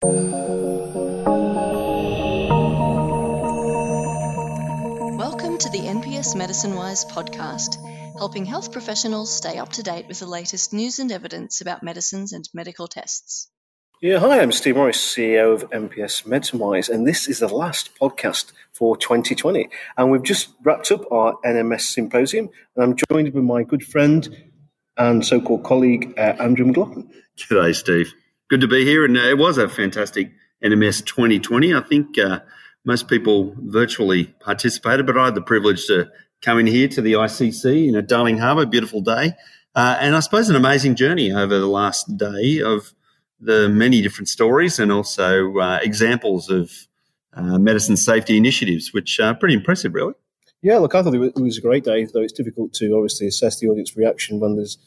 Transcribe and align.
Welcome 0.00 0.20
to 5.58 5.68
the 5.70 5.80
NPS 5.80 6.36
Medicine 6.36 6.76
Wise 6.76 7.04
podcast, 7.04 7.74
helping 8.16 8.44
health 8.44 8.70
professionals 8.70 9.34
stay 9.34 9.58
up 9.58 9.72
to 9.72 9.82
date 9.82 10.06
with 10.06 10.20
the 10.20 10.26
latest 10.26 10.72
news 10.72 11.00
and 11.00 11.10
evidence 11.10 11.60
about 11.60 11.82
medicines 11.82 12.32
and 12.32 12.48
medical 12.54 12.86
tests. 12.86 13.50
Yeah, 14.00 14.20
hi, 14.20 14.40
I'm 14.40 14.52
Steve 14.52 14.76
Morris, 14.76 14.98
CEO 14.98 15.52
of 15.52 15.68
NPS 15.70 16.24
Medicine 16.24 16.60
Wise, 16.60 16.88
and 16.88 17.04
this 17.04 17.26
is 17.26 17.40
the 17.40 17.48
last 17.48 17.90
podcast 18.00 18.52
for 18.72 18.96
2020. 18.96 19.68
And 19.96 20.12
we've 20.12 20.22
just 20.22 20.50
wrapped 20.62 20.92
up 20.92 21.10
our 21.10 21.38
NMS 21.44 21.80
symposium, 21.80 22.50
and 22.76 22.84
I'm 22.84 22.94
joined 23.10 23.34
by 23.34 23.40
my 23.40 23.64
good 23.64 23.84
friend 23.84 24.52
and 24.96 25.26
so 25.26 25.40
called 25.40 25.64
colleague, 25.64 26.14
uh, 26.16 26.36
Andrew 26.38 26.66
McLachlan. 26.66 27.10
G'day, 27.36 27.74
Steve. 27.74 28.14
Good 28.48 28.62
to 28.62 28.66
be 28.66 28.82
here, 28.82 29.04
and 29.04 29.14
uh, 29.14 29.20
it 29.20 29.36
was 29.36 29.58
a 29.58 29.68
fantastic 29.68 30.32
NMS 30.64 31.04
2020. 31.04 31.74
I 31.74 31.82
think 31.82 32.18
uh, 32.18 32.40
most 32.82 33.06
people 33.06 33.54
virtually 33.58 34.34
participated, 34.40 35.04
but 35.04 35.18
I 35.18 35.26
had 35.26 35.34
the 35.34 35.42
privilege 35.42 35.86
to 35.88 36.10
come 36.40 36.58
in 36.58 36.66
here 36.66 36.88
to 36.88 37.02
the 37.02 37.12
ICC 37.12 37.88
in 37.88 37.94
a 37.94 38.00
Darling 38.00 38.38
Harbour, 38.38 38.64
beautiful 38.64 39.02
day. 39.02 39.34
Uh, 39.74 39.98
and 40.00 40.16
I 40.16 40.20
suppose 40.20 40.48
an 40.48 40.56
amazing 40.56 40.94
journey 40.94 41.30
over 41.30 41.58
the 41.58 41.66
last 41.66 42.16
day 42.16 42.62
of 42.62 42.94
the 43.38 43.68
many 43.68 44.00
different 44.00 44.30
stories 44.30 44.78
and 44.78 44.90
also 44.90 45.58
uh, 45.58 45.78
examples 45.82 46.48
of 46.48 46.70
uh, 47.34 47.58
medicine 47.58 47.98
safety 47.98 48.38
initiatives, 48.38 48.94
which 48.94 49.20
are 49.20 49.34
pretty 49.34 49.56
impressive, 49.56 49.92
really. 49.92 50.14
Yeah, 50.62 50.78
look, 50.78 50.94
I 50.94 51.02
thought 51.02 51.14
it 51.14 51.34
was 51.34 51.58
a 51.58 51.60
great 51.60 51.84
day, 51.84 52.06
though 52.06 52.22
it's 52.22 52.32
difficult 52.32 52.72
to 52.74 52.94
obviously 52.94 53.26
assess 53.26 53.60
the 53.60 53.68
audience 53.68 53.94
reaction 53.94 54.40
when 54.40 54.56
there's 54.56 54.78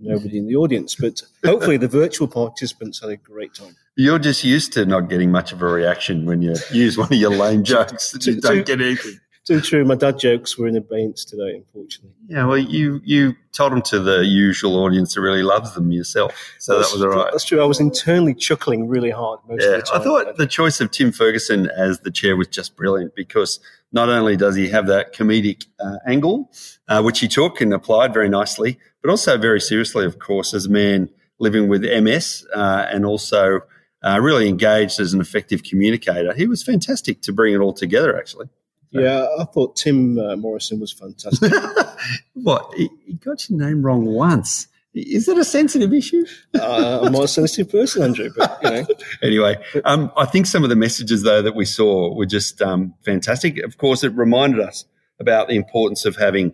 nobody 0.00 0.38
in 0.38 0.46
the 0.46 0.56
audience. 0.56 0.94
But 0.94 1.22
hopefully, 1.44 1.76
the 1.76 1.88
virtual 1.88 2.28
participants 2.28 3.00
had 3.00 3.10
a 3.10 3.16
great 3.16 3.54
time. 3.54 3.76
You're 3.96 4.18
just 4.18 4.44
used 4.44 4.72
to 4.74 4.86
not 4.86 5.08
getting 5.08 5.30
much 5.30 5.52
of 5.52 5.62
a 5.62 5.66
reaction 5.66 6.24
when 6.26 6.42
you 6.42 6.54
use 6.72 6.96
one 6.96 7.12
of 7.12 7.18
your 7.18 7.30
lame 7.30 7.64
jokes. 7.64 8.16
you 8.26 8.40
don't 8.40 8.64
get 8.66 8.80
anything. 8.80 9.20
Too 9.50 9.60
true. 9.60 9.84
My 9.84 9.96
dad 9.96 10.16
jokes 10.16 10.56
were 10.56 10.68
in 10.68 10.76
abeyance 10.76 11.24
today, 11.24 11.56
unfortunately. 11.56 12.14
Yeah, 12.28 12.46
well, 12.46 12.56
you 12.56 13.00
you 13.02 13.34
told 13.50 13.72
them 13.72 13.82
to 13.82 13.98
the 13.98 14.24
usual 14.24 14.76
audience 14.76 15.14
that 15.14 15.22
really 15.22 15.42
loves 15.42 15.74
them 15.74 15.90
yourself, 15.90 16.54
so 16.60 16.76
that's, 16.76 16.92
that 16.92 16.94
was 16.94 17.04
all 17.04 17.10
right. 17.10 17.32
That's 17.32 17.42
true. 17.42 17.60
I 17.60 17.64
was 17.64 17.80
internally 17.80 18.32
chuckling 18.32 18.86
really 18.86 19.10
hard 19.10 19.40
most 19.48 19.62
yeah, 19.62 19.70
of 19.70 19.80
the 19.80 19.82
time. 19.82 20.00
I 20.00 20.04
thought 20.04 20.36
the 20.36 20.46
choice 20.46 20.80
of 20.80 20.92
Tim 20.92 21.10
Ferguson 21.10 21.68
as 21.68 21.98
the 21.98 22.12
chair 22.12 22.36
was 22.36 22.46
just 22.46 22.76
brilliant 22.76 23.16
because 23.16 23.58
not 23.90 24.08
only 24.08 24.36
does 24.36 24.54
he 24.54 24.68
have 24.68 24.86
that 24.86 25.12
comedic 25.12 25.66
uh, 25.80 25.96
angle, 26.06 26.52
uh, 26.86 27.02
which 27.02 27.18
he 27.18 27.26
took 27.26 27.60
and 27.60 27.74
applied 27.74 28.14
very 28.14 28.28
nicely, 28.28 28.78
but 29.02 29.10
also 29.10 29.36
very 29.36 29.60
seriously, 29.60 30.04
of 30.04 30.20
course, 30.20 30.54
as 30.54 30.66
a 30.66 30.70
man 30.70 31.10
living 31.40 31.66
with 31.66 31.82
MS 31.82 32.46
uh, 32.54 32.86
and 32.88 33.04
also 33.04 33.62
uh, 34.04 34.20
really 34.22 34.48
engaged 34.48 35.00
as 35.00 35.12
an 35.12 35.20
effective 35.20 35.64
communicator. 35.64 36.34
He 36.34 36.46
was 36.46 36.62
fantastic 36.62 37.20
to 37.22 37.32
bring 37.32 37.52
it 37.52 37.58
all 37.58 37.72
together, 37.72 38.16
actually. 38.16 38.48
Yeah, 38.90 39.26
I 39.38 39.44
thought 39.44 39.76
Tim 39.76 40.18
uh, 40.18 40.36
Morrison 40.36 40.80
was 40.80 40.92
fantastic. 40.92 41.52
what? 42.34 42.72
He, 42.76 42.88
he, 43.06 43.14
got 43.14 43.48
your 43.48 43.58
name 43.58 43.82
wrong 43.82 44.04
once. 44.04 44.66
Is 44.92 45.28
it 45.28 45.38
a 45.38 45.44
sensitive 45.44 45.92
issue? 45.92 46.24
uh, 46.58 47.00
I'm 47.02 47.12
not 47.12 47.24
a 47.24 47.28
sensitive 47.28 47.70
person, 47.70 48.02
Andrew, 48.02 48.30
but 48.36 48.58
you 48.62 48.70
know. 48.70 48.86
anyway, 49.22 49.56
um, 49.84 50.10
I 50.16 50.26
think 50.26 50.46
some 50.46 50.64
of 50.64 50.70
the 50.70 50.76
messages 50.76 51.22
though 51.22 51.42
that 51.42 51.54
we 51.54 51.64
saw 51.64 52.12
were 52.14 52.26
just 52.26 52.60
um, 52.60 52.94
fantastic. 53.04 53.58
Of 53.58 53.78
course, 53.78 54.02
it 54.02 54.12
reminded 54.14 54.60
us 54.60 54.84
about 55.20 55.46
the 55.46 55.54
importance 55.54 56.04
of 56.04 56.16
having 56.16 56.52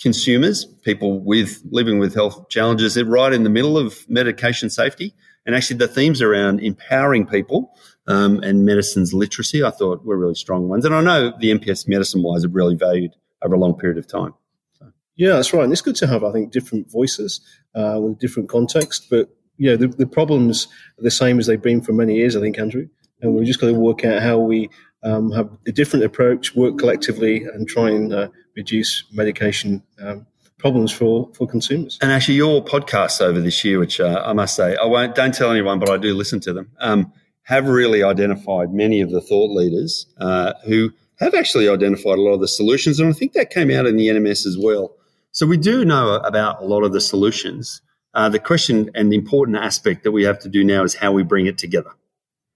consumers, 0.00 0.64
people 0.64 1.20
with 1.20 1.62
living 1.70 2.00
with 2.00 2.14
health 2.14 2.48
challenges, 2.48 3.00
right 3.00 3.32
in 3.32 3.44
the 3.44 3.50
middle 3.50 3.78
of 3.78 4.08
medication 4.08 4.68
safety. 4.70 5.14
And 5.46 5.54
actually, 5.54 5.76
the 5.76 5.88
themes 5.88 6.20
around 6.20 6.60
empowering 6.60 7.26
people 7.26 7.72
um, 8.08 8.40
and 8.42 8.64
medicines 8.64 9.14
literacy, 9.14 9.62
I 9.62 9.70
thought 9.70 10.04
were 10.04 10.18
really 10.18 10.34
strong 10.34 10.68
ones. 10.68 10.84
And 10.84 10.94
I 10.94 11.00
know 11.00 11.32
the 11.38 11.52
NPS 11.52 11.88
medicine 11.88 12.22
wise 12.22 12.44
are 12.44 12.48
really 12.48 12.74
valued 12.74 13.12
over 13.42 13.54
a 13.54 13.58
long 13.58 13.78
period 13.78 13.98
of 13.98 14.06
time. 14.06 14.34
So. 14.78 14.92
Yeah, 15.16 15.34
that's 15.34 15.52
right. 15.52 15.64
And 15.64 15.72
it's 15.72 15.82
good 15.82 15.96
to 15.96 16.06
have, 16.06 16.24
I 16.24 16.32
think, 16.32 16.50
different 16.50 16.90
voices 16.90 17.40
uh, 17.74 17.98
with 18.02 18.18
different 18.18 18.48
context. 18.48 19.06
But 19.08 19.28
yeah, 19.56 19.76
the, 19.76 19.88
the, 19.88 20.06
problems 20.06 20.66
are 20.98 21.02
the 21.02 21.10
same 21.10 21.38
as 21.38 21.46
they've 21.46 21.62
been 21.62 21.80
for 21.80 21.92
many 21.92 22.16
years, 22.16 22.36
I 22.36 22.40
think, 22.40 22.58
Andrew. 22.58 22.88
And 23.22 23.34
we've 23.34 23.46
just 23.46 23.60
got 23.60 23.68
to 23.68 23.74
work 23.74 24.04
out 24.04 24.22
how 24.22 24.38
we 24.38 24.68
um, 25.02 25.30
have 25.32 25.48
a 25.66 25.72
different 25.72 26.04
approach, 26.04 26.54
work 26.54 26.78
collectively, 26.78 27.44
and 27.44 27.68
try 27.68 27.90
and 27.90 28.12
uh, 28.12 28.28
reduce 28.56 29.04
medication 29.12 29.82
um, 30.00 30.26
problems 30.58 30.92
for, 30.92 31.30
for 31.34 31.46
consumers. 31.46 31.98
And 32.00 32.10
actually, 32.10 32.34
your 32.36 32.64
podcasts 32.64 33.20
over 33.20 33.40
this 33.40 33.64
year, 33.64 33.78
which 33.78 34.00
uh, 34.00 34.22
I 34.24 34.32
must 34.32 34.56
say, 34.56 34.76
I 34.76 34.86
won't 34.86 35.14
don't 35.14 35.34
tell 35.34 35.50
anyone, 35.50 35.78
but 35.78 35.90
I 35.90 35.96
do 35.96 36.14
listen 36.14 36.40
to 36.40 36.52
them. 36.52 36.70
Um, 36.78 37.12
have 37.42 37.68
really 37.68 38.02
identified 38.02 38.72
many 38.72 39.00
of 39.00 39.10
the 39.10 39.20
thought 39.20 39.52
leaders 39.52 40.06
uh, 40.18 40.52
who 40.64 40.90
have 41.20 41.32
actually 41.34 41.68
identified 41.68 42.18
a 42.18 42.20
lot 42.20 42.32
of 42.32 42.40
the 42.40 42.48
solutions. 42.48 42.98
And 42.98 43.08
I 43.08 43.12
think 43.12 43.34
that 43.34 43.50
came 43.50 43.70
out 43.70 43.86
in 43.86 43.96
the 43.96 44.08
NMS 44.08 44.46
as 44.46 44.58
well. 44.60 44.96
So 45.30 45.46
we 45.46 45.56
do 45.56 45.84
know 45.84 46.14
about 46.16 46.60
a 46.60 46.64
lot 46.64 46.82
of 46.82 46.92
the 46.92 47.00
solutions. 47.00 47.80
Uh, 48.14 48.28
the 48.28 48.38
question 48.38 48.90
and 48.94 49.12
the 49.12 49.16
important 49.16 49.58
aspect 49.58 50.02
that 50.02 50.10
we 50.10 50.24
have 50.24 50.38
to 50.40 50.48
do 50.48 50.64
now 50.64 50.82
is 50.82 50.94
how 50.94 51.12
we 51.12 51.22
bring 51.22 51.46
it 51.46 51.56
together. 51.56 51.90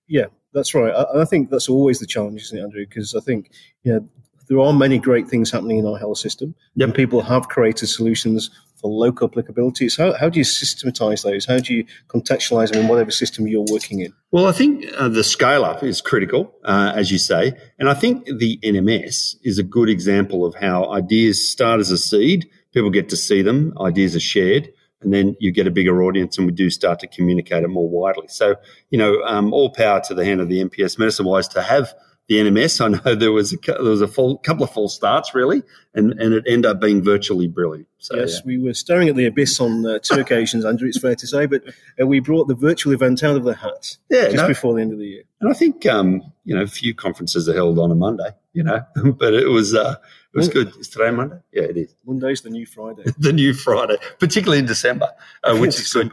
Yeah, 0.09 0.27
that's 0.53 0.75
right. 0.75 0.93
I, 0.93 1.22
I 1.22 1.25
think 1.25 1.50
that's 1.50 1.69
always 1.69 2.00
the 2.00 2.06
challenge, 2.06 2.43
isn't 2.43 2.59
it, 2.59 2.62
Andrew? 2.62 2.84
Because 2.87 3.15
I 3.15 3.21
think 3.21 3.50
you 3.84 3.93
know, 3.93 4.09
there 4.50 4.59
are 4.59 4.72
many 4.72 4.99
great 4.99 5.28
things 5.28 5.50
happening 5.53 5.78
in 5.78 5.87
our 5.87 5.97
health 5.97 6.19
system, 6.19 6.56
yep. 6.75 6.88
and 6.88 6.94
people 6.94 7.22
have 7.22 7.49
created 7.49 7.87
solutions 7.87 8.50
for 8.75 8.91
local 8.91 9.28
applicability. 9.28 9.88
So, 9.88 10.11
how, 10.11 10.19
how 10.19 10.28
do 10.28 10.41
you 10.41 10.44
systematize 10.44 11.22
those? 11.22 11.47
How 11.47 11.59
do 11.59 11.72
you 11.72 11.84
contextualize 12.09 12.72
them 12.72 12.83
in 12.83 12.88
whatever 12.88 13.12
system 13.12 13.47
you're 13.47 13.65
working 13.71 14.00
in? 14.00 14.12
Well, 14.33 14.49
I 14.49 14.53
think 14.53 14.87
uh, 14.99 15.09
the 15.09 15.22
scale 15.22 15.65
up 15.65 15.84
is 15.84 16.00
critical, 16.00 16.53
uh, 16.65 16.93
as 16.97 17.12
you 17.12 17.19
say. 17.19 17.53
And 17.78 17.88
I 17.88 17.94
think 17.94 18.27
the 18.27 18.59
NMS 18.65 19.37
is 19.44 19.59
a 19.61 19.62
good 19.62 19.88
example 19.88 20.44
of 20.44 20.56
how 20.56 20.91
ideas 20.93 21.49
start 21.49 21.78
as 21.78 21.93
a 21.93 21.99
seed, 21.99 22.50
people 22.75 22.91
get 22.91 23.09
to 23.11 23.17
see 23.17 23.43
them, 23.43 23.72
ideas 23.81 24.17
are 24.17 24.21
shared. 24.21 24.69
And 25.03 25.15
then 25.15 25.34
you 25.38 25.50
get 25.50 25.67
a 25.67 25.71
bigger 25.71 26.03
audience, 26.03 26.37
and 26.37 26.47
we 26.47 26.53
do 26.53 26.69
start 26.69 26.99
to 26.99 27.06
communicate 27.06 27.62
it 27.62 27.69
more 27.69 27.88
widely. 27.88 28.28
So, 28.28 28.56
you 28.91 28.99
know, 28.99 29.22
um, 29.22 29.55
all 29.55 29.71
power 29.71 30.03
to 30.09 30.15
the 30.15 30.27
hand 30.27 30.43
of 30.43 30.49
the 30.49 30.62
NPS 30.62 30.99
Medicine 30.99 31.25
Wise 31.25 31.49
to 31.49 31.62
have 31.62 31.94
the 32.28 32.36
NMS. 32.36 32.81
I 32.81 32.88
know 32.88 33.14
there 33.14 33.32
was 33.32 33.53
a 33.53 33.56
there 33.66 33.82
was 33.82 34.00
a 34.00 34.08
full, 34.08 34.38
couple 34.38 34.64
of 34.64 34.70
false 34.70 34.94
starts 34.94 35.34
really, 35.34 35.62
and 35.94 36.12
and 36.20 36.34
it 36.34 36.44
ended 36.47 36.70
up 36.70 36.81
being 36.81 37.03
virtually 37.03 37.48
brilliant. 37.48 37.88
So, 37.98 38.16
yes, 38.16 38.36
yeah. 38.36 38.41
we 38.47 38.58
were 38.58 38.75
staring 38.75 39.08
at 39.08 39.16
the 39.16 39.26
abyss 39.26 39.60
on 39.60 39.84
uh, 39.84 39.98
two 40.00 40.20
occasions, 40.20 40.64
Andrew. 40.64 40.88
It's 40.88 40.98
fair 40.98 41.14
to 41.16 41.26
say, 41.26 41.47
but 41.47 41.62
uh, 42.00 42.06
we 42.06 42.20
brought 42.20 42.48
the 42.48 42.54
virtual 42.54 42.92
event 42.92 43.22
out 43.22 43.36
of 43.36 43.44
the 43.44 43.54
hat. 43.54 43.97
Yeah, 44.08 44.25
just 44.25 44.36
no, 44.36 44.48
before 44.48 44.75
the 44.75 44.82
end 44.82 44.92
of 44.92 44.98
the 44.98 45.06
year. 45.06 45.22
And 45.41 45.50
I 45.50 45.54
think 45.54 45.84
um, 45.86 46.22
you 46.44 46.54
know 46.54 46.62
a 46.62 46.69
few 46.69 46.94
conferences 46.94 47.48
are 47.48 47.54
held 47.54 47.78
on 47.78 47.91
a 47.91 47.97
Monday, 47.97 48.31
you 48.52 48.62
know, 48.62 48.84
but 49.19 49.34
it 49.34 49.48
was. 49.48 49.75
Uh, 49.75 49.97
it 50.32 50.38
was 50.38 50.48
good. 50.48 50.72
Is 50.76 50.88
today 50.88 51.10
Monday? 51.10 51.38
Yeah, 51.52 51.64
it 51.64 51.76
is. 51.76 51.97
Monday's 52.06 52.42
the 52.42 52.50
new 52.50 52.64
Friday. 52.64 53.02
the 53.19 53.32
new 53.32 53.52
Friday, 53.52 53.97
particularly 54.20 54.60
in 54.60 54.66
December, 54.66 55.08
uh, 55.42 55.56
which 55.56 55.81
is 55.81 55.92
good. 55.92 56.12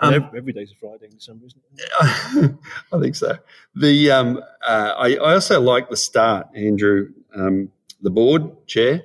Um, 0.00 0.30
every 0.34 0.52
day's 0.52 0.72
a 0.72 0.74
Friday 0.76 1.06
in 1.06 1.10
December, 1.10 1.46
isn't 1.46 1.62
it? 1.74 2.54
I 2.92 2.98
think 2.98 3.14
so. 3.14 3.38
The 3.74 4.10
um, 4.10 4.42
uh, 4.66 4.94
I, 4.96 5.16
I, 5.16 5.34
also 5.34 5.60
like 5.60 5.90
the 5.90 5.96
start, 5.96 6.48
Andrew. 6.54 7.10
Um, 7.34 7.70
the 8.00 8.10
board 8.10 8.66
chair 8.66 9.02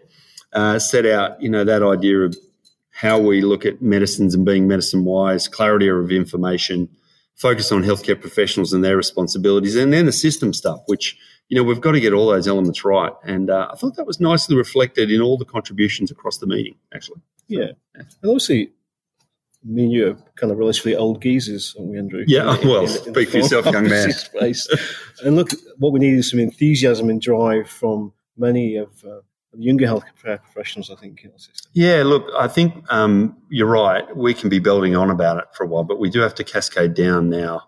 uh, 0.53 0.79
set 0.79 1.05
out, 1.05 1.41
you 1.41 1.49
know, 1.49 1.63
that 1.63 1.83
idea 1.83 2.19
of 2.21 2.35
how 2.91 3.19
we 3.19 3.41
look 3.41 3.65
at 3.65 3.81
medicines 3.81 4.33
and 4.33 4.45
being 4.45 4.67
medicine 4.67 5.03
wise, 5.03 5.49
clarity 5.49 5.89
of 5.89 6.11
information, 6.11 6.87
focus 7.35 7.71
on 7.71 7.83
healthcare 7.83 8.19
professionals 8.19 8.71
and 8.71 8.83
their 8.83 8.95
responsibilities, 8.95 9.75
and 9.75 9.91
then 9.91 10.05
the 10.05 10.13
system 10.13 10.53
stuff, 10.53 10.79
which 10.85 11.17
you 11.49 11.57
know 11.57 11.63
we've 11.63 11.81
got 11.81 11.91
to 11.91 11.99
get 11.99 12.13
all 12.13 12.27
those 12.27 12.47
elements 12.47 12.85
right. 12.85 13.11
And 13.25 13.49
uh, 13.49 13.67
I 13.71 13.75
thought 13.75 13.97
that 13.97 14.07
was 14.07 14.21
nicely 14.21 14.55
reflected 14.55 15.11
in 15.11 15.21
all 15.21 15.37
the 15.37 15.45
contributions 15.45 16.09
across 16.09 16.37
the 16.37 16.47
meeting, 16.47 16.75
actually. 16.93 17.17
So, 17.17 17.45
yeah. 17.49 17.59
yeah, 17.59 17.71
and 17.95 18.07
obviously 18.23 18.71
me 19.65 19.83
and 19.83 19.91
you 19.91 20.11
are 20.11 20.17
kind 20.35 20.51
of 20.51 20.57
relatively 20.57 20.95
old 20.95 21.21
geezers, 21.21 21.75
aren't 21.77 21.91
we, 21.91 21.97
Andrew? 21.97 22.23
Yeah, 22.27 22.59
in, 22.59 22.67
well, 22.67 22.83
in, 22.83 22.89
in 22.89 23.13
speak 23.13 23.29
for 23.29 23.37
yourself, 23.37 23.65
young 23.65 23.83
man. 23.89 24.11
Space. 24.11 24.67
and 25.23 25.35
look, 25.35 25.49
what 25.77 25.91
we 25.91 25.99
need 25.99 26.13
is 26.13 26.29
some 26.29 26.39
enthusiasm 26.39 27.09
and 27.09 27.21
drive 27.21 27.67
from 27.67 28.13
many 28.37 28.75
of 28.75 28.89
uh, 29.03 29.21
the 29.53 29.63
younger 29.63 29.87
healthcare 29.87 30.41
professionals, 30.41 30.91
I 30.91 30.95
think, 30.95 31.23
in 31.23 31.31
our 31.31 31.39
system. 31.39 31.71
Yeah, 31.73 32.03
look, 32.03 32.27
I 32.37 32.47
think 32.47 32.85
um, 32.91 33.35
you're 33.49 33.67
right. 33.67 34.15
We 34.15 34.33
can 34.33 34.49
be 34.49 34.59
building 34.59 34.95
on 34.95 35.09
about 35.09 35.37
it 35.37 35.45
for 35.53 35.63
a 35.63 35.67
while, 35.67 35.83
but 35.83 35.99
we 35.99 36.09
do 36.09 36.19
have 36.19 36.35
to 36.35 36.43
cascade 36.43 36.93
down 36.93 37.29
now, 37.29 37.63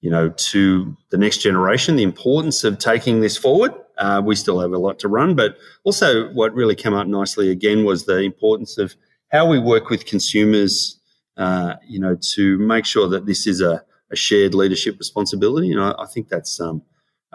you 0.00 0.10
know, 0.10 0.30
to 0.30 0.96
the 1.10 1.18
next 1.18 1.38
generation, 1.38 1.96
the 1.96 2.02
importance 2.02 2.64
of 2.64 2.78
taking 2.78 3.20
this 3.20 3.36
forward. 3.36 3.72
Uh, 3.98 4.22
we 4.24 4.34
still 4.34 4.60
have 4.60 4.72
a 4.72 4.78
lot 4.78 4.98
to 5.00 5.08
run, 5.08 5.36
but 5.36 5.56
also 5.84 6.28
what 6.32 6.52
really 6.54 6.74
came 6.74 6.94
out 6.94 7.06
nicely 7.06 7.50
again 7.50 7.84
was 7.84 8.06
the 8.06 8.18
importance 8.18 8.78
of 8.78 8.96
how 9.30 9.48
we 9.48 9.58
work 9.58 9.88
with 9.90 10.06
consumers 10.06 11.00
uh, 11.36 11.74
you 11.86 11.98
know, 11.98 12.16
to 12.34 12.58
make 12.58 12.84
sure 12.84 13.08
that 13.08 13.26
this 13.26 13.46
is 13.46 13.60
a, 13.60 13.82
a 14.10 14.16
shared 14.16 14.54
leadership 14.54 14.98
responsibility. 14.98 15.68
You 15.68 15.76
know, 15.76 15.94
I 15.98 16.06
think 16.06 16.28
that's 16.28 16.60
um, 16.60 16.82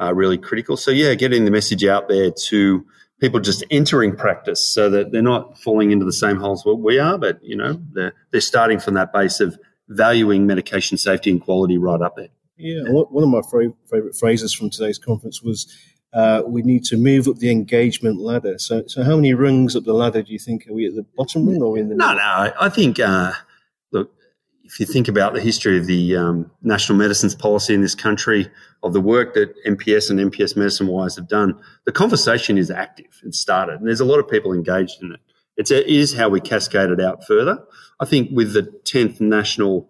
uh, 0.01 0.13
really 0.13 0.37
critical. 0.37 0.77
So, 0.77 0.91
yeah, 0.91 1.13
getting 1.15 1.45
the 1.45 1.51
message 1.51 1.83
out 1.85 2.07
there 2.07 2.31
to 2.31 2.85
people 3.19 3.39
just 3.39 3.63
entering 3.69 4.15
practice 4.15 4.63
so 4.63 4.89
that 4.89 5.11
they're 5.11 5.21
not 5.21 5.57
falling 5.59 5.91
into 5.91 6.05
the 6.05 6.13
same 6.13 6.37
holes 6.37 6.65
what 6.65 6.79
we 6.79 6.99
are, 6.99 7.17
but, 7.17 7.43
you 7.43 7.55
know, 7.55 7.81
they're, 7.91 8.13
they're 8.31 8.41
starting 8.41 8.79
from 8.79 8.93
that 8.93 9.11
base 9.11 9.39
of 9.41 9.57
valuing 9.89 10.47
medication 10.47 10.97
safety 10.97 11.29
and 11.29 11.41
quality 11.41 11.77
right 11.77 12.01
up 12.01 12.15
there. 12.15 12.29
Yeah, 12.55 12.83
one 12.89 13.23
of 13.23 13.29
my 13.29 13.41
favorite 13.89 14.15
phrases 14.17 14.53
from 14.53 14.69
today's 14.69 14.97
conference 14.97 15.41
was 15.41 15.73
uh, 16.11 16.43
we 16.45 16.61
need 16.61 16.83
to 16.85 16.97
move 16.97 17.27
up 17.27 17.37
the 17.37 17.49
engagement 17.49 18.19
ladder. 18.19 18.59
So, 18.59 18.83
so 18.87 19.03
how 19.03 19.15
many 19.15 19.33
rungs 19.33 19.75
up 19.75 19.85
the 19.85 19.93
ladder 19.93 20.21
do 20.21 20.33
you 20.33 20.39
think 20.39 20.67
are 20.67 20.73
we 20.73 20.85
at 20.85 20.93
the 20.93 21.05
bottom 21.15 21.47
rung 21.47 21.61
or 21.61 21.77
in 21.77 21.87
the? 21.87 21.95
No, 21.95 22.09
middle? 22.09 22.19
no. 22.19 22.53
I 22.59 22.67
think 22.67 22.99
uh, 22.99 23.31
look, 23.91 24.11
if 24.63 24.79
you 24.79 24.85
think 24.85 25.07
about 25.07 25.33
the 25.33 25.41
history 25.41 25.77
of 25.77 25.87
the 25.87 26.15
um, 26.15 26.51
national 26.61 26.97
medicines 26.97 27.33
policy 27.33 27.73
in 27.73 27.81
this 27.81 27.95
country, 27.95 28.49
of 28.83 28.93
the 28.93 29.01
work 29.01 29.33
that 29.33 29.53
NPS 29.65 30.09
and 30.09 30.19
NPS 30.19 30.55
Medicine 30.55 30.87
Wise 30.87 31.15
have 31.15 31.27
done, 31.27 31.59
the 31.85 31.91
conversation 31.91 32.57
is 32.57 32.69
active. 32.69 33.19
It 33.23 33.33
started, 33.33 33.79
and 33.79 33.87
there's 33.87 33.99
a 33.99 34.05
lot 34.05 34.19
of 34.19 34.29
people 34.29 34.53
engaged 34.53 35.01
in 35.01 35.13
it. 35.13 35.19
It's 35.57 35.71
it 35.71 35.87
is 35.87 36.13
how 36.13 36.29
we 36.29 36.39
cascade 36.39 36.91
it 36.91 37.01
out 37.01 37.25
further. 37.25 37.63
I 37.99 38.05
think 38.05 38.29
with 38.31 38.53
the 38.53 38.63
tenth 38.85 39.19
national 39.19 39.89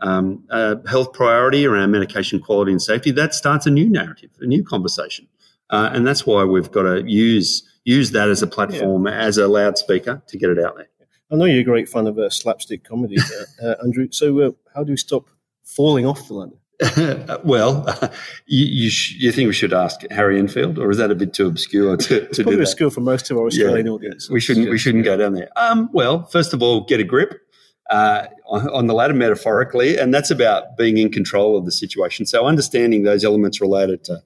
um, 0.00 0.44
uh, 0.50 0.76
health 0.86 1.12
priority 1.12 1.64
around 1.64 1.92
medication 1.92 2.40
quality 2.40 2.72
and 2.72 2.82
safety, 2.82 3.12
that 3.12 3.32
starts 3.32 3.66
a 3.66 3.70
new 3.70 3.88
narrative, 3.88 4.30
a 4.40 4.46
new 4.46 4.62
conversation. 4.62 5.26
Uh, 5.70 5.90
and 5.92 6.06
that's 6.06 6.26
why 6.26 6.44
we've 6.44 6.70
got 6.70 6.82
to 6.82 7.02
use 7.08 7.62
use 7.84 8.10
that 8.10 8.28
as 8.28 8.42
a 8.42 8.46
platform, 8.46 9.06
yeah. 9.06 9.14
as 9.14 9.38
a 9.38 9.46
loudspeaker 9.46 10.22
to 10.26 10.36
get 10.36 10.50
it 10.50 10.58
out 10.58 10.76
there. 10.76 10.88
I 11.30 11.36
know 11.36 11.44
you're 11.44 11.60
a 11.60 11.64
great 11.64 11.88
fan 11.88 12.06
of 12.06 12.18
uh, 12.18 12.30
slapstick 12.30 12.84
comedy, 12.84 13.16
uh, 13.18 13.66
uh, 13.66 13.74
Andrew. 13.82 14.08
So, 14.10 14.40
uh, 14.40 14.50
how 14.74 14.84
do 14.84 14.92
we 14.92 14.96
stop 14.96 15.26
falling 15.64 16.06
off 16.06 16.28
the 16.28 16.34
ladder? 16.34 17.40
well, 17.44 17.86
you 18.46 18.66
you, 18.66 18.90
sh- 18.90 19.14
you, 19.18 19.32
think 19.32 19.46
we 19.46 19.54
should 19.54 19.72
ask 19.72 20.00
Harry 20.10 20.38
Enfield, 20.38 20.78
or 20.78 20.90
is 20.90 20.98
that 20.98 21.10
a 21.10 21.14
bit 21.14 21.32
too 21.32 21.46
obscure 21.46 21.96
to, 21.96 22.28
to 22.28 22.44
do 22.44 22.56
that? 22.56 22.60
obscure 22.60 22.90
for 22.90 23.00
most 23.00 23.30
of 23.30 23.38
our 23.38 23.46
Australian 23.46 23.86
yeah, 23.86 23.92
audience. 23.92 24.28
We 24.28 24.40
shouldn't 24.40 24.68
we 24.68 24.78
shouldn't 24.78 25.04
go 25.04 25.16
down 25.16 25.32
there. 25.32 25.48
Um, 25.56 25.88
well, 25.92 26.24
first 26.24 26.52
of 26.52 26.62
all, 26.62 26.82
get 26.82 27.00
a 27.00 27.04
grip 27.04 27.40
uh, 27.90 28.26
on, 28.46 28.68
on 28.68 28.86
the 28.86 28.94
ladder 28.94 29.14
metaphorically, 29.14 29.96
and 29.96 30.12
that's 30.12 30.30
about 30.30 30.76
being 30.76 30.98
in 30.98 31.10
control 31.10 31.56
of 31.56 31.64
the 31.64 31.72
situation. 31.72 32.26
So, 32.26 32.46
understanding 32.46 33.04
those 33.04 33.24
elements 33.24 33.60
related 33.60 34.04
to 34.04 34.22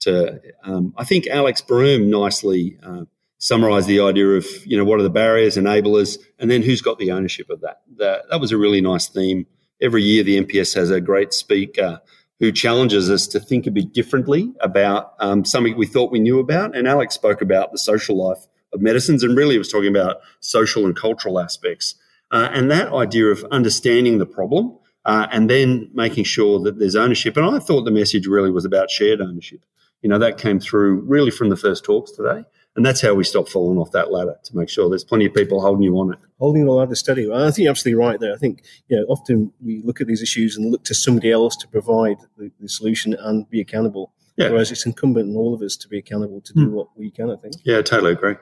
to. 0.00 0.40
Um, 0.64 0.94
I 0.98 1.04
think 1.04 1.28
Alex 1.28 1.60
Broom 1.60 2.10
nicely 2.10 2.78
uh, 2.82 3.04
summarised 3.42 3.88
the 3.88 3.98
idea 3.98 4.28
of 4.28 4.46
you 4.64 4.76
know 4.76 4.84
what 4.84 5.00
are 5.00 5.02
the 5.02 5.10
barriers, 5.10 5.56
enablers, 5.56 6.16
and 6.38 6.48
then 6.48 6.62
who's 6.62 6.80
got 6.80 6.98
the 6.98 7.10
ownership 7.10 7.50
of 7.50 7.60
that. 7.60 7.82
That, 7.96 8.22
that 8.30 8.40
was 8.40 8.52
a 8.52 8.56
really 8.56 8.80
nice 8.80 9.08
theme. 9.08 9.46
Every 9.80 10.02
year, 10.02 10.22
the 10.22 10.40
MPS 10.40 10.74
has 10.76 10.90
a 10.90 11.00
great 11.00 11.34
speaker 11.34 12.00
who 12.38 12.52
challenges 12.52 13.10
us 13.10 13.26
to 13.26 13.40
think 13.40 13.66
a 13.66 13.70
bit 13.72 13.92
differently 13.92 14.52
about 14.60 15.14
um, 15.18 15.44
something 15.44 15.76
we 15.76 15.86
thought 15.86 16.12
we 16.12 16.20
knew 16.20 16.38
about. 16.38 16.76
And 16.76 16.86
Alex 16.86 17.16
spoke 17.16 17.42
about 17.42 17.72
the 17.72 17.78
social 17.78 18.16
life 18.16 18.46
of 18.72 18.80
medicines, 18.80 19.24
and 19.24 19.36
really 19.36 19.58
was 19.58 19.70
talking 19.70 19.94
about 19.94 20.20
social 20.38 20.86
and 20.86 20.96
cultural 20.96 21.40
aspects. 21.40 21.96
Uh, 22.30 22.48
and 22.52 22.70
that 22.70 22.92
idea 22.92 23.26
of 23.26 23.44
understanding 23.50 24.18
the 24.18 24.24
problem 24.24 24.78
uh, 25.04 25.26
and 25.32 25.50
then 25.50 25.90
making 25.92 26.24
sure 26.24 26.60
that 26.60 26.78
there's 26.78 26.96
ownership. 26.96 27.36
And 27.36 27.44
I 27.44 27.58
thought 27.58 27.82
the 27.82 27.90
message 27.90 28.28
really 28.28 28.52
was 28.52 28.64
about 28.64 28.88
shared 28.88 29.20
ownership. 29.20 29.60
You 30.00 30.08
know, 30.08 30.18
that 30.18 30.38
came 30.38 30.60
through 30.60 31.00
really 31.00 31.30
from 31.30 31.50
the 31.50 31.56
first 31.56 31.84
talks 31.84 32.12
today. 32.12 32.44
And 32.74 32.86
that's 32.86 33.02
how 33.02 33.12
we 33.12 33.24
stop 33.24 33.48
falling 33.48 33.76
off 33.78 33.90
that 33.92 34.10
ladder 34.10 34.36
to 34.44 34.56
make 34.56 34.70
sure 34.70 34.88
there's 34.88 35.04
plenty 35.04 35.26
of 35.26 35.34
people 35.34 35.60
holding 35.60 35.82
you 35.82 35.98
on 35.98 36.14
it. 36.14 36.18
Holding 36.38 36.64
the 36.64 36.72
ladder 36.72 36.94
steady. 36.94 37.30
I 37.30 37.50
think 37.50 37.64
you're 37.64 37.70
absolutely 37.70 38.02
right 38.02 38.18
there. 38.18 38.32
I 38.32 38.38
think, 38.38 38.62
you 38.88 38.96
know, 38.96 39.04
often 39.04 39.52
we 39.60 39.82
look 39.84 40.00
at 40.00 40.06
these 40.06 40.22
issues 40.22 40.56
and 40.56 40.70
look 40.70 40.84
to 40.84 40.94
somebody 40.94 41.30
else 41.30 41.54
to 41.56 41.68
provide 41.68 42.16
the, 42.38 42.50
the 42.60 42.68
solution 42.68 43.14
and 43.14 43.48
be 43.50 43.60
accountable. 43.60 44.14
Yeah. 44.36 44.48
Whereas 44.48 44.72
it's 44.72 44.86
incumbent 44.86 45.28
on 45.28 45.36
all 45.36 45.54
of 45.54 45.60
us 45.60 45.76
to 45.76 45.88
be 45.88 45.98
accountable 45.98 46.40
to 46.40 46.52
do 46.54 46.68
mm. 46.68 46.70
what 46.70 46.88
we 46.96 47.10
can, 47.10 47.30
I 47.30 47.36
think. 47.36 47.56
Yeah, 47.64 47.78
I 47.78 47.82
totally 47.82 48.12
agree. 48.12 48.36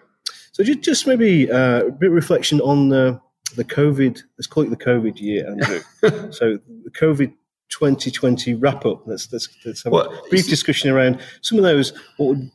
So 0.53 0.63
just, 0.63 0.83
just 0.83 1.07
maybe 1.09 1.51
uh, 1.51 1.87
a 1.87 1.91
bit 1.91 2.11
of 2.11 2.15
reflection 2.15 2.61
on 2.61 2.89
the, 2.89 3.21
the 3.57 3.65
COVID, 3.65 4.21
let's 4.39 4.47
call 4.47 4.63
it 4.63 4.71
the 4.71 4.77
COVID 4.77 5.21
year, 5.21 5.49
Andrew. 5.49 5.81
so 6.33 6.59
the 6.85 6.91
COVID 6.93 7.33
2020 7.71 8.55
wrap 8.55 8.85
up. 8.85 9.03
Let's, 9.07 9.33
let's, 9.33 9.49
let's 9.65 9.83
have 9.85 9.93
well, 9.93 10.13
a 10.13 10.29
brief 10.29 10.49
discussion 10.49 10.91
around 10.91 11.21
some 11.41 11.59
of 11.59 11.65
those 11.65 11.93
what 12.17 12.37
would 12.37 12.51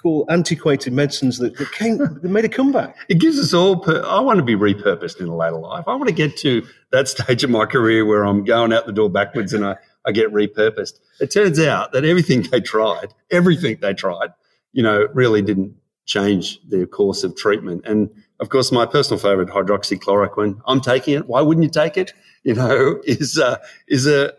call 0.00 0.24
antiquated 0.28 0.92
medicines 0.92 1.38
that, 1.38 1.56
that 1.58 1.72
came 1.72 1.98
that 2.22 2.22
made 2.24 2.44
a 2.44 2.48
comeback. 2.48 2.96
It 3.08 3.18
gives 3.18 3.38
us 3.38 3.52
all. 3.52 3.76
Per- 3.80 4.04
I 4.04 4.20
want 4.20 4.38
to 4.38 4.44
be 4.44 4.54
repurposed 4.54 5.20
in 5.20 5.28
a 5.28 5.36
later 5.36 5.56
life. 5.56 5.84
I 5.86 5.94
want 5.94 6.08
to 6.08 6.14
get 6.14 6.36
to 6.38 6.66
that 6.92 7.08
stage 7.14 7.44
of 7.44 7.50
my 7.50 7.66
career 7.66 8.04
where 8.04 8.24
I'm 8.24 8.44
going 8.44 8.72
out 8.72 8.86
the 8.86 8.92
door 8.92 9.10
backwards 9.10 9.52
and 9.52 9.64
I, 9.64 9.76
I 10.06 10.12
get 10.12 10.32
repurposed. 10.32 10.94
It 11.20 11.30
turns 11.30 11.60
out 11.60 11.92
that 11.92 12.04
everything 12.04 12.42
they 12.42 12.60
tried, 12.60 13.14
everything 13.30 13.78
they 13.80 13.94
tried, 13.94 14.30
you 14.72 14.82
know, 14.82 15.08
really 15.12 15.42
didn't 15.42 15.74
change 16.06 16.60
their 16.68 16.86
course 16.86 17.22
of 17.22 17.36
treatment. 17.36 17.82
And 17.84 18.10
of 18.40 18.48
course, 18.48 18.72
my 18.72 18.86
personal 18.86 19.18
favorite, 19.18 19.48
hydroxychloroquine. 19.48 20.60
I'm 20.66 20.80
taking 20.80 21.14
it. 21.14 21.26
Why 21.26 21.42
wouldn't 21.42 21.64
you 21.64 21.70
take 21.70 21.96
it? 21.96 22.12
You 22.44 22.54
know, 22.54 23.02
is 23.04 23.36
uh, 23.36 23.58
is 23.88 24.06
a 24.06 24.32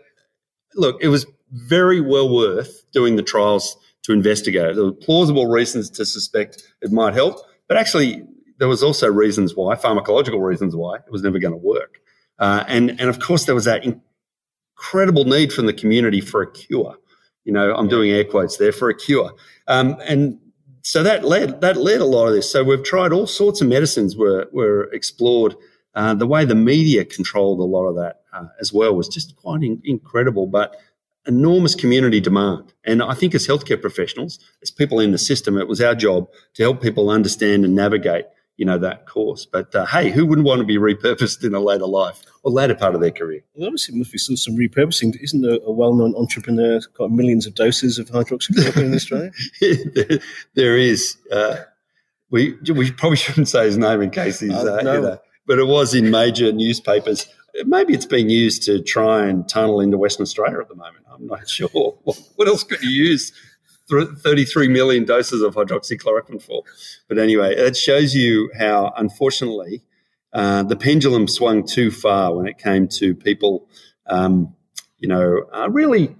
look. 0.74 0.96
It 1.00 1.08
was 1.08 1.26
very 1.52 2.00
well 2.00 2.34
worth 2.34 2.90
doing 2.92 3.14
the 3.14 3.22
trials 3.22 3.76
to 4.10 4.16
investigate. 4.16 4.74
There 4.74 4.84
were 4.84 4.92
plausible 4.92 5.46
reasons 5.46 5.90
to 5.90 6.04
suspect 6.04 6.62
it 6.82 6.92
might 6.92 7.14
help, 7.14 7.40
but 7.68 7.76
actually, 7.76 8.22
there 8.58 8.68
was 8.68 8.82
also 8.82 9.08
reasons 9.08 9.56
why, 9.56 9.74
pharmacological 9.74 10.44
reasons 10.44 10.76
why 10.76 10.96
it 10.96 11.10
was 11.10 11.22
never 11.22 11.38
going 11.38 11.54
to 11.54 11.58
work. 11.58 11.98
Uh, 12.38 12.64
and 12.68 12.90
and 13.00 13.08
of 13.08 13.20
course, 13.20 13.44
there 13.46 13.54
was 13.54 13.64
that 13.64 13.84
incredible 13.84 15.24
need 15.24 15.52
from 15.52 15.66
the 15.66 15.72
community 15.72 16.20
for 16.20 16.42
a 16.42 16.50
cure. 16.50 16.96
You 17.44 17.52
know, 17.52 17.74
I'm 17.74 17.88
doing 17.88 18.10
air 18.10 18.24
quotes 18.24 18.58
there 18.58 18.72
for 18.72 18.88
a 18.90 18.94
cure. 18.94 19.32
Um, 19.66 19.96
and 20.06 20.38
so 20.82 21.02
that 21.02 21.24
led 21.24 21.60
that 21.60 21.76
led 21.76 22.00
a 22.00 22.04
lot 22.04 22.26
of 22.26 22.34
this. 22.34 22.50
So 22.50 22.64
we've 22.64 22.84
tried 22.84 23.12
all 23.12 23.26
sorts 23.26 23.60
of 23.60 23.68
medicines 23.68 24.16
were 24.16 24.48
were 24.52 24.90
explored. 24.92 25.54
Uh, 25.94 26.14
the 26.14 26.26
way 26.26 26.44
the 26.44 26.54
media 26.54 27.04
controlled 27.04 27.58
a 27.58 27.64
lot 27.64 27.86
of 27.86 27.96
that 27.96 28.20
uh, 28.32 28.46
as 28.60 28.72
well 28.72 28.94
was 28.94 29.08
just 29.08 29.34
quite 29.36 29.62
in- 29.62 29.82
incredible, 29.84 30.46
but 30.46 30.76
enormous 31.26 31.74
community 31.74 32.20
demand. 32.20 32.72
And 32.84 33.02
I 33.02 33.14
think 33.14 33.34
as 33.34 33.46
healthcare 33.46 33.80
professionals, 33.80 34.38
as 34.62 34.70
people 34.70 35.00
in 35.00 35.12
the 35.12 35.18
system, 35.18 35.58
it 35.58 35.68
was 35.68 35.80
our 35.80 35.94
job 35.94 36.28
to 36.54 36.62
help 36.62 36.82
people 36.82 37.10
understand 37.10 37.64
and 37.64 37.74
navigate 37.74 38.24
you 38.60 38.66
know 38.66 38.76
that 38.76 39.06
course. 39.06 39.46
But 39.50 39.74
uh, 39.74 39.86
hey, 39.86 40.10
who 40.10 40.26
wouldn't 40.26 40.46
want 40.46 40.60
to 40.60 40.66
be 40.66 40.76
repurposed 40.76 41.42
in 41.42 41.54
a 41.54 41.60
later 41.60 41.86
life 41.86 42.20
or 42.42 42.52
later 42.52 42.74
part 42.74 42.94
of 42.94 43.00
their 43.00 43.10
career? 43.10 43.40
Well, 43.54 43.68
obviously, 43.68 43.96
must 43.96 44.12
be 44.12 44.18
some, 44.18 44.36
some 44.36 44.54
repurposing. 44.54 45.16
Isn't 45.18 45.42
a, 45.46 45.60
a 45.62 45.72
well-known 45.72 46.14
entrepreneur 46.14 46.78
got 46.92 47.10
millions 47.10 47.46
of 47.46 47.54
doses 47.54 47.98
of 47.98 48.10
hydroxychloroquine 48.10 48.84
in 48.84 48.94
Australia? 48.94 49.32
there, 49.62 50.18
there 50.54 50.76
is. 50.76 51.16
Uh, 51.32 51.56
we 52.30 52.54
we 52.74 52.92
probably 52.92 53.16
shouldn't 53.16 53.48
say 53.48 53.64
his 53.64 53.78
name 53.78 54.02
in 54.02 54.10
case 54.10 54.40
he's. 54.40 54.52
Uh, 54.52 54.82
no. 54.82 54.92
you 54.92 55.00
know, 55.00 55.18
but 55.46 55.58
it 55.58 55.66
was 55.66 55.94
in 55.94 56.10
major 56.10 56.52
newspapers. 56.52 57.26
Maybe 57.64 57.94
it's 57.94 58.06
being 58.06 58.28
used 58.28 58.64
to 58.64 58.82
try 58.82 59.26
and 59.26 59.48
tunnel 59.48 59.80
into 59.80 59.96
Western 59.96 60.24
Australia 60.24 60.60
at 60.60 60.68
the 60.68 60.76
moment. 60.76 60.99
I'm 61.12 61.26
not 61.26 61.48
sure. 61.48 61.68
What, 61.68 62.48
else 62.48 62.64
could 62.64 62.82
you 62.82 62.90
use 62.90 63.32
33 63.90 64.68
million 64.68 65.04
doses 65.04 65.42
of 65.42 65.54
hydroxychloroquine 65.54 66.40
for. 66.40 66.62
But 67.08 67.18
anyway, 67.18 67.54
it 67.56 67.76
shows 67.76 68.14
you 68.14 68.50
how, 68.56 68.92
unfortunately, 68.96 69.82
uh, 70.32 70.62
the 70.62 70.76
pendulum 70.76 71.26
swung 71.26 71.66
too 71.66 71.90
far 71.90 72.34
when 72.34 72.46
it 72.46 72.58
came 72.58 72.86
to 72.88 73.14
people, 73.14 73.68
um, 74.06 74.54
you 74.98 75.08
know, 75.08 75.44
uh, 75.52 75.68
really 75.70 76.14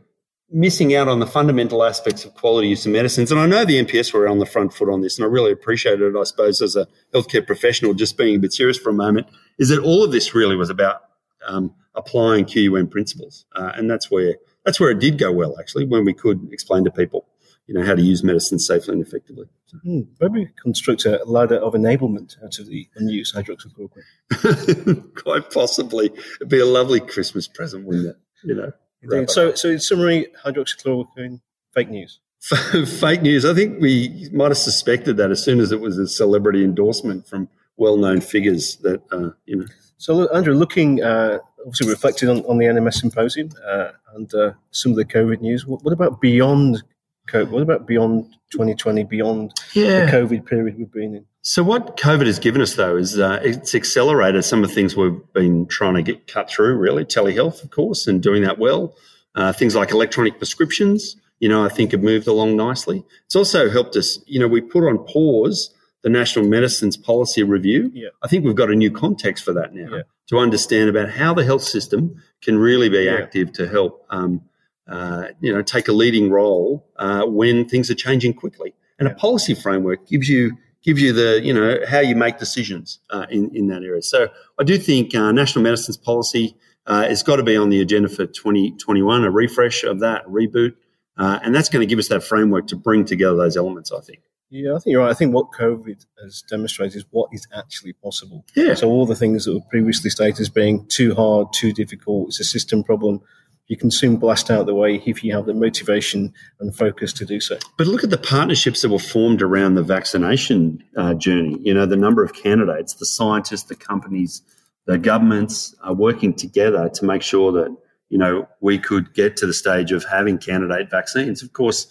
missing 0.52 0.96
out 0.96 1.06
on 1.06 1.20
the 1.20 1.26
fundamental 1.26 1.84
aspects 1.84 2.24
of 2.24 2.34
quality 2.34 2.68
use 2.68 2.84
of 2.84 2.90
medicines. 2.90 3.30
And 3.30 3.40
I 3.40 3.46
know 3.46 3.64
the 3.64 3.82
NPS 3.82 4.12
were 4.12 4.26
on 4.26 4.40
the 4.40 4.46
front 4.46 4.72
foot 4.74 4.88
on 4.88 5.00
this, 5.00 5.16
and 5.16 5.24
I 5.24 5.28
really 5.28 5.52
appreciated 5.52 6.02
it, 6.02 6.18
I 6.18 6.24
suppose, 6.24 6.60
as 6.60 6.74
a 6.74 6.88
healthcare 7.14 7.46
professional, 7.46 7.94
just 7.94 8.18
being 8.18 8.36
a 8.36 8.38
bit 8.38 8.52
serious 8.52 8.76
for 8.76 8.90
a 8.90 8.94
moment, 8.94 9.28
is 9.58 9.68
that 9.68 9.78
all 9.80 10.02
of 10.02 10.10
this 10.10 10.34
really 10.34 10.56
was 10.56 10.70
about 10.70 11.02
um, 11.46 11.72
applying 11.94 12.46
QUM 12.46 12.88
principles. 12.88 13.44
Uh, 13.54 13.70
and 13.76 13.88
that's 13.88 14.10
where 14.10 14.36
that's 14.64 14.80
where 14.80 14.90
it 14.90 14.98
did 14.98 15.18
go 15.18 15.32
well, 15.32 15.56
actually, 15.58 15.86
when 15.86 16.04
we 16.04 16.14
could 16.14 16.48
explain 16.52 16.84
to 16.84 16.90
people 16.90 17.26
you 17.70 17.74
know 17.78 17.86
how 17.86 17.94
to 17.94 18.02
use 18.02 18.24
medicine 18.24 18.58
safely 18.58 18.94
and 18.94 19.06
effectively. 19.06 19.46
So. 19.66 19.78
Mm, 19.86 20.08
maybe 20.20 20.50
construct 20.60 21.04
a 21.04 21.22
ladder 21.24 21.54
of 21.54 21.74
enablement 21.74 22.34
out 22.42 22.58
of 22.58 22.66
the 22.66 22.88
unused 22.96 23.32
hydroxychloroquine. 23.36 25.14
Quite 25.22 25.52
possibly, 25.52 26.06
it'd 26.06 26.48
be 26.48 26.58
a 26.58 26.66
lovely 26.66 26.98
Christmas 26.98 27.46
present, 27.46 27.86
wouldn't 27.86 28.08
it? 28.08 28.16
You 28.42 28.54
know. 28.56 29.26
So, 29.26 29.54
so 29.54 29.68
in 29.68 29.78
summary, 29.78 30.26
hydroxychloroquine 30.44 31.40
fake 31.72 31.90
news. 31.90 32.18
fake 32.98 33.22
news. 33.22 33.44
I 33.44 33.54
think 33.54 33.80
we 33.80 34.28
might 34.32 34.48
have 34.48 34.58
suspected 34.58 35.16
that 35.18 35.30
as 35.30 35.40
soon 35.40 35.60
as 35.60 35.70
it 35.70 35.80
was 35.80 35.96
a 35.96 36.08
celebrity 36.08 36.64
endorsement 36.64 37.28
from 37.28 37.48
well-known 37.76 38.20
figures 38.20 38.78
that 38.78 39.00
uh, 39.12 39.30
you 39.46 39.58
know. 39.58 39.66
So, 39.96 40.26
Andrew, 40.34 40.54
looking 40.54 41.04
uh, 41.04 41.38
obviously 41.60 41.88
reflected 41.88 42.28
on, 42.28 42.38
on, 42.44 42.58
the 42.58 42.66
NMS 42.66 42.94
symposium 42.94 43.50
uh, 43.66 43.90
and 44.14 44.32
uh, 44.34 44.52
some 44.70 44.92
of 44.92 44.96
the 44.96 45.04
COVID 45.04 45.40
news. 45.40 45.66
What, 45.66 45.84
what, 45.84 45.92
about 45.92 46.20
beyond 46.20 46.82
COVID? 47.28 47.50
what 47.50 47.62
about 47.62 47.86
beyond 47.86 48.24
2020, 48.50 49.04
beyond 49.04 49.52
yeah. 49.74 50.06
the 50.06 50.12
COVID 50.12 50.46
period 50.46 50.78
we've 50.78 50.92
been 50.92 51.14
in? 51.16 51.26
So 51.42 51.62
what 51.62 51.96
COVID 51.96 52.26
has 52.26 52.38
given 52.38 52.60
us, 52.60 52.74
though, 52.74 52.96
is 52.96 53.18
uh, 53.18 53.40
it's 53.42 53.74
accelerated 53.74 54.44
some 54.44 54.62
of 54.62 54.68
the 54.68 54.74
things 54.74 54.96
we've 54.96 55.20
been 55.32 55.66
trying 55.66 55.94
to 55.94 56.02
get 56.02 56.26
cut 56.26 56.50
through. 56.50 56.76
Really, 56.76 57.04
telehealth, 57.04 57.62
of 57.64 57.70
course, 57.70 58.06
and 58.06 58.22
doing 58.22 58.42
that 58.42 58.58
well. 58.58 58.94
Uh, 59.34 59.52
things 59.52 59.76
like 59.76 59.92
electronic 59.92 60.38
prescriptions, 60.38 61.16
you 61.38 61.48
know, 61.48 61.64
I 61.64 61.68
think 61.68 61.92
have 61.92 62.02
moved 62.02 62.26
along 62.26 62.56
nicely. 62.56 63.04
It's 63.26 63.36
also 63.36 63.70
helped 63.70 63.96
us. 63.96 64.18
You 64.26 64.40
know, 64.40 64.48
we 64.48 64.60
put 64.60 64.84
on 64.84 64.98
pause 64.98 65.72
the 66.02 66.10
National 66.10 66.44
Medicines 66.44 66.96
Policy 66.96 67.42
Review. 67.42 67.90
Yeah. 67.94 68.08
I 68.22 68.28
think 68.28 68.44
we've 68.44 68.54
got 68.54 68.70
a 68.70 68.74
new 68.74 68.90
context 68.90 69.44
for 69.44 69.52
that 69.52 69.74
now 69.74 69.96
yeah. 69.96 70.02
To 70.30 70.38
understand 70.38 70.88
about 70.88 71.10
how 71.10 71.34
the 71.34 71.44
health 71.44 71.62
system 71.62 72.22
can 72.40 72.56
really 72.56 72.88
be 72.88 73.00
yeah. 73.00 73.16
active 73.16 73.52
to 73.52 73.68
help 73.68 74.06
um, 74.10 74.40
uh, 74.88 75.26
you 75.40 75.52
know, 75.52 75.60
take 75.60 75.88
a 75.88 75.92
leading 75.92 76.30
role 76.30 76.88
uh, 76.96 77.24
when 77.24 77.68
things 77.68 77.90
are 77.90 77.96
changing 77.96 78.32
quickly. 78.32 78.72
And 78.98 79.08
a 79.08 79.14
policy 79.14 79.54
framework 79.54 80.06
gives 80.06 80.28
you 80.28 80.56
gives 80.82 81.02
you 81.02 81.12
the 81.12 81.40
you 81.42 81.52
know 81.52 81.78
how 81.88 81.98
you 81.98 82.14
make 82.14 82.38
decisions 82.38 83.00
uh, 83.10 83.26
in 83.28 83.50
in 83.56 83.66
that 83.68 83.82
area. 83.82 84.02
So 84.02 84.28
I 84.58 84.62
do 84.62 84.78
think 84.78 85.14
uh, 85.14 85.32
national 85.32 85.64
medicines 85.64 85.96
policy 85.96 86.56
uh, 86.86 87.04
has 87.04 87.24
got 87.24 87.36
to 87.36 87.42
be 87.42 87.56
on 87.56 87.68
the 87.68 87.80
agenda 87.80 88.08
for 88.08 88.26
2021, 88.26 89.24
a 89.24 89.30
refresh 89.30 89.82
of 89.84 90.00
that, 90.00 90.26
a 90.26 90.28
reboot, 90.28 90.74
uh, 91.16 91.40
and 91.42 91.54
that's 91.54 91.68
going 91.68 91.80
to 91.80 91.86
give 91.86 91.98
us 91.98 92.08
that 92.08 92.22
framework 92.22 92.68
to 92.68 92.76
bring 92.76 93.04
together 93.04 93.36
those 93.36 93.56
elements. 93.56 93.90
I 93.90 94.00
think. 94.00 94.20
Yeah, 94.50 94.74
I 94.74 94.78
think 94.80 94.92
you're 94.92 95.02
right. 95.02 95.10
I 95.10 95.14
think 95.14 95.32
what 95.32 95.52
COVID 95.52 96.04
has 96.22 96.42
demonstrated 96.42 96.96
is 96.96 97.04
what 97.10 97.30
is 97.32 97.46
actually 97.54 97.92
possible. 97.92 98.44
Yeah. 98.56 98.74
So 98.74 98.88
all 98.88 99.06
the 99.06 99.14
things 99.14 99.44
that 99.44 99.54
were 99.54 99.60
previously 99.70 100.10
stated 100.10 100.40
as 100.40 100.48
being 100.48 100.86
too 100.88 101.14
hard, 101.14 101.52
too 101.52 101.72
difficult, 101.72 102.28
it's 102.28 102.40
a 102.40 102.44
system 102.44 102.82
problem. 102.82 103.20
You 103.68 103.76
can 103.76 103.92
soon 103.92 104.16
blast 104.16 104.50
out 104.50 104.66
the 104.66 104.74
way 104.74 105.00
if 105.06 105.22
you 105.22 105.32
have 105.32 105.46
the 105.46 105.54
motivation 105.54 106.34
and 106.58 106.74
focus 106.74 107.12
to 107.14 107.24
do 107.24 107.38
so. 107.38 107.56
But 107.78 107.86
look 107.86 108.02
at 108.02 108.10
the 108.10 108.18
partnerships 108.18 108.82
that 108.82 108.88
were 108.88 108.98
formed 108.98 109.40
around 109.40 109.76
the 109.76 109.84
vaccination 109.84 110.82
uh, 110.96 111.14
journey. 111.14 111.56
You 111.62 111.72
know, 111.72 111.86
the 111.86 111.94
number 111.96 112.24
of 112.24 112.34
candidates, 112.34 112.94
the 112.94 113.06
scientists, 113.06 113.64
the 113.64 113.76
companies, 113.76 114.42
the 114.86 114.98
governments 114.98 115.76
are 115.84 115.94
working 115.94 116.34
together 116.34 116.88
to 116.94 117.04
make 117.04 117.22
sure 117.22 117.52
that 117.52 117.76
you 118.10 118.18
know 118.18 118.46
we 118.60 118.78
could 118.78 119.14
get 119.14 119.36
to 119.38 119.46
the 119.46 119.54
stage 119.54 119.92
of 119.92 120.04
having 120.04 120.36
candidate 120.36 120.90
vaccines. 120.90 121.42
Of 121.42 121.54
course, 121.54 121.86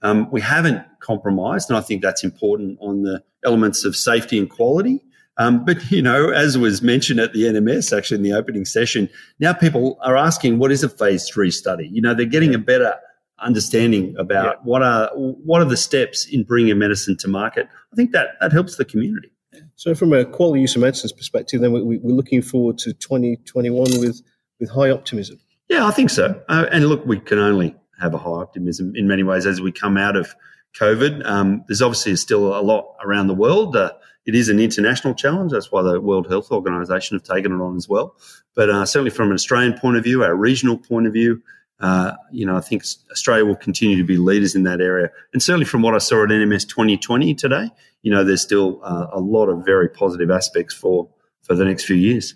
um, 0.00 0.30
we 0.30 0.40
haven't 0.40 0.82
compromised, 1.00 1.68
and 1.68 1.76
I 1.76 1.82
think 1.82 2.00
that's 2.00 2.24
important 2.24 2.78
on 2.80 3.02
the 3.02 3.22
elements 3.44 3.84
of 3.84 3.94
safety 3.94 4.38
and 4.38 4.48
quality. 4.48 5.04
Um, 5.36 5.64
but 5.64 5.90
you 5.90 6.00
know, 6.00 6.30
as 6.30 6.56
was 6.56 6.80
mentioned 6.80 7.20
at 7.20 7.32
the 7.32 7.42
NMS, 7.42 7.96
actually 7.96 8.18
in 8.18 8.22
the 8.22 8.32
opening 8.32 8.64
session, 8.64 9.10
now 9.38 9.52
people 9.52 9.98
are 10.00 10.16
asking, 10.16 10.58
"What 10.58 10.72
is 10.72 10.82
a 10.82 10.88
phase 10.88 11.28
three 11.28 11.50
study?" 11.50 11.88
You 11.88 12.00
know, 12.00 12.14
they're 12.14 12.24
getting 12.24 12.54
a 12.54 12.58
better 12.58 12.94
understanding 13.40 14.14
about 14.16 14.56
yeah. 14.56 14.62
what 14.62 14.82
are 14.82 15.10
what 15.14 15.60
are 15.60 15.68
the 15.68 15.76
steps 15.76 16.26
in 16.26 16.44
bringing 16.44 16.72
a 16.72 16.76
medicine 16.76 17.16
to 17.18 17.28
market. 17.28 17.68
I 17.92 17.96
think 17.96 18.12
that 18.12 18.36
that 18.40 18.52
helps 18.52 18.76
the 18.76 18.84
community. 18.84 19.30
So, 19.76 19.94
from 19.94 20.12
a 20.12 20.24
quality 20.24 20.60
use 20.60 20.76
of 20.76 20.82
medicines 20.82 21.12
perspective, 21.12 21.60
then 21.60 21.72
we, 21.72 21.96
are 21.96 22.00
looking 22.00 22.42
forward 22.42 22.78
to 22.78 22.92
2021 22.92 24.00
with 24.00 24.22
with 24.60 24.70
high 24.70 24.90
optimism. 24.90 25.38
Yeah, 25.68 25.86
I 25.86 25.90
think 25.90 26.10
so. 26.10 26.42
Uh, 26.48 26.66
and 26.70 26.86
look, 26.86 27.04
we 27.06 27.18
can 27.18 27.38
only 27.38 27.74
have 28.00 28.14
a 28.14 28.18
high 28.18 28.30
optimism 28.30 28.92
in 28.94 29.08
many 29.08 29.22
ways 29.22 29.46
as 29.46 29.60
we 29.60 29.72
come 29.72 29.96
out 29.96 30.16
of 30.16 30.34
COVID. 30.78 31.24
Um, 31.24 31.64
there's 31.68 31.82
obviously 31.82 32.16
still 32.16 32.58
a 32.58 32.60
lot 32.60 32.96
around 33.04 33.28
the 33.28 33.34
world. 33.34 33.76
Uh, 33.76 33.92
it 34.26 34.34
is 34.34 34.48
an 34.48 34.58
international 34.58 35.14
challenge. 35.14 35.52
That's 35.52 35.70
why 35.70 35.82
the 35.82 36.00
World 36.00 36.28
Health 36.28 36.50
Organization 36.50 37.16
have 37.16 37.22
taken 37.22 37.52
it 37.52 37.62
on 37.62 37.76
as 37.76 37.88
well. 37.88 38.16
But 38.54 38.70
uh, 38.70 38.86
certainly 38.86 39.10
from 39.10 39.28
an 39.28 39.34
Australian 39.34 39.78
point 39.78 39.96
of 39.96 40.04
view, 40.04 40.24
our 40.24 40.34
regional 40.34 40.78
point 40.78 41.06
of 41.06 41.12
view, 41.12 41.42
uh, 41.80 42.12
you 42.30 42.46
know, 42.46 42.56
I 42.56 42.60
think 42.60 42.84
Australia 43.10 43.44
will 43.44 43.56
continue 43.56 43.96
to 43.98 44.04
be 44.04 44.16
leaders 44.16 44.54
in 44.54 44.62
that 44.62 44.80
area. 44.80 45.10
And 45.32 45.42
certainly 45.42 45.66
from 45.66 45.82
what 45.82 45.94
I 45.94 45.98
saw 45.98 46.22
at 46.22 46.30
NMS 46.30 46.68
2020 46.68 47.34
today, 47.34 47.70
you 48.02 48.10
know, 48.10 48.24
there's 48.24 48.42
still 48.42 48.80
uh, 48.82 49.08
a 49.12 49.20
lot 49.20 49.48
of 49.48 49.64
very 49.64 49.88
positive 49.88 50.30
aspects 50.30 50.74
for 50.74 51.08
for 51.42 51.54
the 51.54 51.64
next 51.64 51.84
few 51.84 51.96
years. 51.96 52.34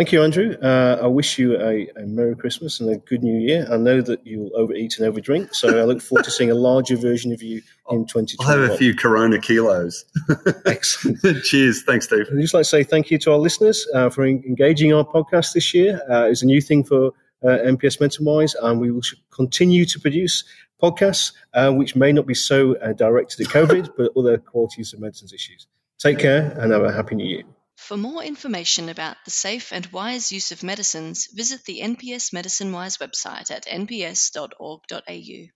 Thank 0.00 0.12
you, 0.12 0.22
Andrew. 0.22 0.56
Uh, 0.62 0.98
I 1.02 1.06
wish 1.08 1.38
you 1.38 1.60
a, 1.60 1.86
a, 1.94 2.06
Merry 2.06 2.34
Christmas 2.34 2.80
and 2.80 2.88
a 2.88 2.96
good 2.96 3.22
New 3.22 3.38
Year. 3.38 3.68
I 3.70 3.76
know 3.76 4.00
that 4.00 4.26
you'll 4.26 4.50
overeat 4.56 4.98
and 4.98 5.14
overdrink, 5.14 5.54
so 5.54 5.78
I 5.78 5.84
look 5.84 6.00
forward 6.00 6.24
to 6.24 6.30
seeing 6.30 6.50
a 6.50 6.54
larger 6.54 6.96
version 6.96 7.34
of 7.34 7.42
you 7.42 7.60
in 7.90 8.06
2020. 8.06 8.36
I'll 8.40 8.62
have 8.62 8.70
a 8.70 8.78
few 8.78 8.96
Corona 8.96 9.38
kilos. 9.38 10.06
Excellent. 10.64 11.44
Cheers. 11.44 11.82
Thanks, 11.82 12.06
Steve. 12.06 12.24
I'd 12.32 12.40
just 12.40 12.54
like 12.54 12.62
to 12.62 12.68
say 12.70 12.82
thank 12.82 13.10
you 13.10 13.18
to 13.18 13.32
our 13.32 13.36
listeners 13.36 13.86
uh, 13.94 14.08
for 14.08 14.26
engaging 14.26 14.94
our 14.94 15.04
podcast 15.04 15.52
this 15.52 15.74
year. 15.74 16.00
Uh, 16.10 16.28
it's 16.30 16.40
a 16.40 16.46
new 16.46 16.62
thing 16.62 16.82
for 16.82 17.08
uh, 17.44 17.58
NPS 17.58 18.00
Medicine 18.00 18.24
Wise, 18.24 18.54
and 18.54 18.80
we 18.80 18.90
will 18.90 19.02
continue 19.28 19.84
to 19.84 20.00
produce 20.00 20.44
podcasts 20.82 21.32
uh, 21.52 21.70
which 21.72 21.94
may 21.94 22.10
not 22.10 22.26
be 22.26 22.32
so 22.32 22.74
uh, 22.76 22.94
directed 22.94 23.46
at 23.46 23.52
COVID, 23.52 23.90
but 23.98 24.12
other 24.16 24.38
qualities 24.38 24.94
of 24.94 25.00
medicines 25.00 25.34
issues. 25.34 25.66
Take 25.98 26.20
care 26.20 26.56
and 26.58 26.72
have 26.72 26.84
a 26.84 26.90
happy 26.90 27.16
new 27.16 27.26
year. 27.26 27.44
For 27.80 27.96
more 27.96 28.22
information 28.22 28.88
about 28.88 29.16
the 29.24 29.30
safe 29.30 29.72
and 29.72 29.86
wise 29.86 30.30
use 30.30 30.52
of 30.52 30.62
medicines, 30.62 31.26
visit 31.32 31.64
the 31.64 31.80
NPS 31.80 32.32
Medicine 32.32 32.70
Wise 32.72 32.98
website 32.98 33.50
at 33.50 33.66
nps.org.au. 33.66 35.50